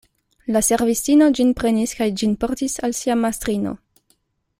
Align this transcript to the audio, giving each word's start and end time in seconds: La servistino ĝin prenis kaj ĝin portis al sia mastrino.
La 0.53 0.61
servistino 0.67 1.27
ĝin 1.39 1.51
prenis 1.59 1.93
kaj 1.99 2.07
ĝin 2.21 2.33
portis 2.45 2.79
al 2.89 2.97
sia 3.01 3.19
mastrino. 3.25 3.75